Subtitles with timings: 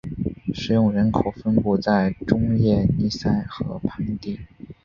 [0.51, 4.39] 使用人口分布在中叶尼塞河盆地。